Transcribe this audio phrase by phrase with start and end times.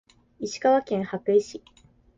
[0.39, 1.63] 石川県羽咋市